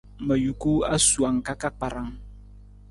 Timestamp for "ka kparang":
1.61-2.11